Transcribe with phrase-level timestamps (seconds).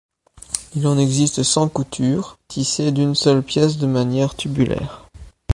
[0.75, 5.07] Il en existe sans couture, tissées d'une seule pièce de manière tubulaire.